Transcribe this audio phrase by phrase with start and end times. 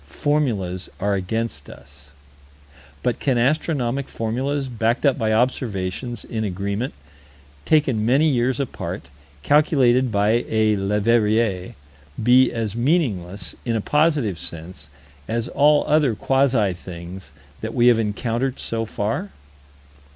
[0.09, 2.09] Formulas are against us.
[3.03, 6.95] But can astronomic formulas, backed up by observations in agreement,
[7.65, 9.09] taken many years apart,
[9.43, 11.75] calculated by a Leverrier,
[12.23, 14.89] be as meaningless, in a positive sense,
[15.27, 17.31] as all other quasi things
[17.61, 19.29] that we have encountered so far?